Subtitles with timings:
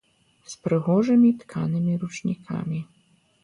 [0.53, 2.85] З прыгожымі тканымі ручнікамі.